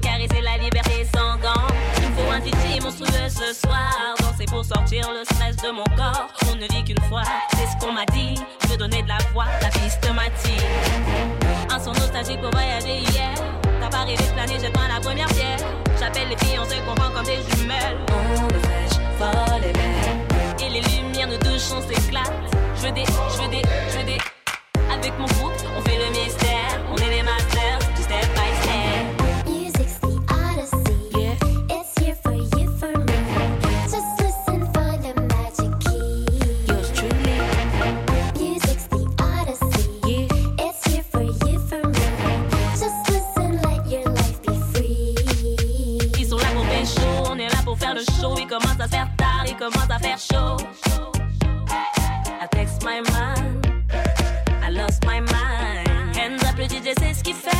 caresser 0.00 0.40
la 0.40 0.56
liberté 0.58 1.06
sans 1.14 1.36
gants. 1.38 1.66
Il 1.96 2.12
faut 2.14 2.30
un 2.30 2.40
DJ 2.40 2.82
monstrueux 2.82 3.28
ce 3.28 3.54
soir. 3.54 4.14
Danser 4.20 4.46
pour 4.46 4.64
sortir 4.64 5.10
le 5.12 5.24
stress 5.24 5.56
de 5.56 5.70
mon 5.70 5.84
corps. 5.96 6.28
On 6.50 6.56
ne 6.56 6.66
vit 6.72 6.84
qu'une 6.84 7.02
fois, 7.08 7.22
c'est 7.52 7.66
ce 7.66 7.76
qu'on 7.84 7.92
m'a 7.92 8.04
dit. 8.06 8.34
Je 8.70 8.76
donner 8.76 9.02
de 9.02 9.08
la 9.08 9.18
voix, 9.32 9.46
la 9.60 9.68
piste 9.68 10.08
m'attire. 10.14 10.62
Un 11.70 11.78
son 11.78 11.92
nostalgique 11.92 12.40
pour 12.40 12.50
voyager 12.50 12.98
hier. 12.98 13.34
T'as 13.80 13.88
pas 13.90 14.04
rêvé 14.04 14.22
de 14.22 14.32
planer, 14.32 14.58
la 14.58 15.00
première 15.00 15.28
pierre. 15.28 15.58
J'appelle 15.98 16.28
les 16.28 16.36
filles, 16.36 16.58
on 16.60 16.64
se 16.64 16.76
comprend 16.86 17.10
comme 17.10 17.24
des 17.24 17.40
jumelles. 17.56 17.98
On 18.08 18.48
fraîche, 18.48 18.98
folle 19.18 19.64
et 19.64 19.72
belle. 19.72 20.66
Et 20.66 20.70
les 20.70 20.80
lumières 20.80 21.28
nous 21.28 21.38
touchent, 21.38 21.72
on 21.74 21.80
s'éclate. 21.82 22.32
Je 22.76 22.82
veux 22.82 22.92
des, 22.92 23.04
je 23.04 23.42
veux 23.42 23.48
des, 23.48 23.62
je 23.90 23.98
veux 23.98 24.04
des. 24.04 24.18
Avec 24.92 25.12
mon 25.18 25.26
groupe, 25.26 25.52
on 25.76 25.82
fait 25.82 25.98
le 25.98 26.10
mystère. 26.10 26.47
Commence 48.58 48.80
à 48.80 48.88
faire 48.88 49.08
tard, 49.16 49.44
il 49.46 49.56
commence 49.56 49.90
à 49.90 49.98
faire 49.98 50.18
chaud. 50.18 50.56
I 52.40 52.46
text 52.50 52.84
my 52.84 53.00
mind, 53.00 53.66
I 54.62 54.70
lost 54.70 55.04
my 55.04 55.20
mind. 55.20 56.16
Hands 56.16 56.42
up, 56.48 56.56
le 56.58 56.64
DJ 56.64 56.94
sait 56.98 57.14
ce 57.14 57.22
qu'il 57.22 57.34
fait. 57.34 57.50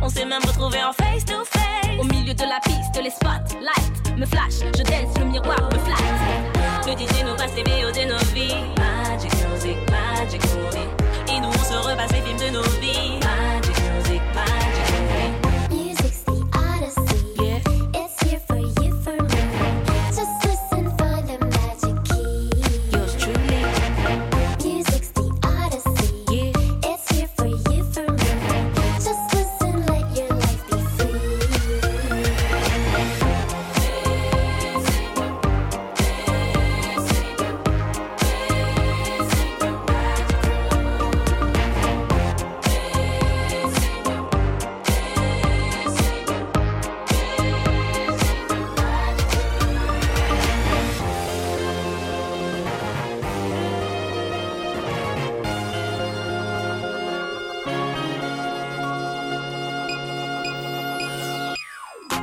On 0.00 0.08
s'est 0.08 0.24
même 0.24 0.42
retrouvé 0.44 0.78
en 0.82 0.92
face 0.92 1.24
to 1.24 1.44
face. 1.44 1.98
Au 1.98 2.04
milieu 2.04 2.34
de 2.34 2.42
la 2.42 2.60
piste, 2.60 3.00
les 3.02 3.10
spotlights 3.10 4.16
me 4.16 4.26
flash. 4.26 4.60
Je 4.76 4.82
dance, 4.82 5.18
le 5.18 5.24
miroir 5.26 5.60
me 5.72 5.78
flatte. 5.78 6.86
Le 6.86 6.92
DJ 6.92 7.24
nous 7.24 7.36
passe 7.36 7.54
les 7.56 7.64
VO 7.64 7.90
de 7.90 8.08
nos 8.08 8.18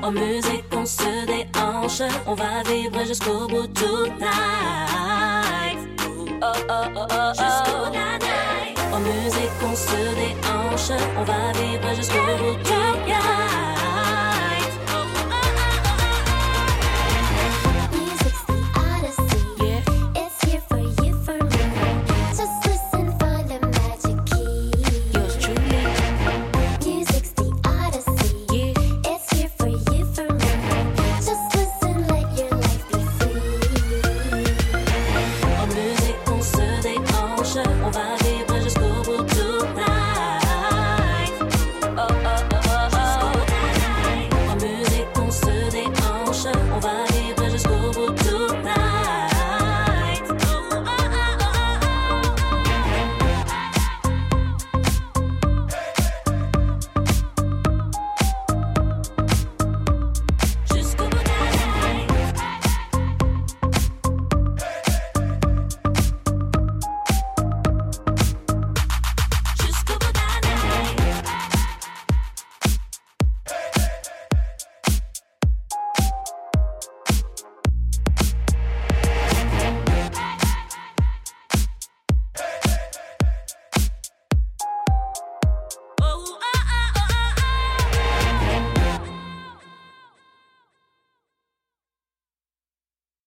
En 0.01 0.11
musique, 0.11 0.65
on 0.75 0.85
se 0.85 1.25
déhanche. 1.25 2.01
On 2.27 2.33
va 2.35 2.63
vivre 2.63 3.05
jusqu'au 3.05 3.47
bout 3.47 3.67
tonight. 3.67 4.25
Oh, 6.41 6.53
oh, 6.69 6.83
oh, 6.95 7.07
oh, 7.11 7.33
oh. 7.39 7.64